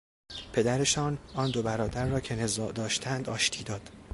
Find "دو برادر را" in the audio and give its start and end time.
1.51-2.19